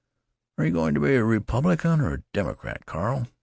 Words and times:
"Are 0.57 0.65
you 0.65 0.71
going 0.73 0.95
to 0.95 0.99
be 0.99 1.13
a 1.13 1.23
Republican 1.23 2.01
or 2.01 2.11
a 2.15 2.23
Democrat, 2.33 2.87
Carl?" 2.87 3.27